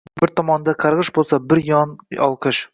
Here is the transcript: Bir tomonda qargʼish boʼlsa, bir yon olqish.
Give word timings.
Bir 0.21 0.31
tomonda 0.39 0.73
qargʼish 0.85 1.13
boʼlsa, 1.19 1.41
bir 1.53 1.63
yon 1.71 1.95
olqish. 2.31 2.67